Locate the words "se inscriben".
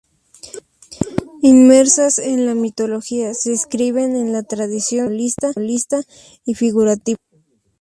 3.35-4.15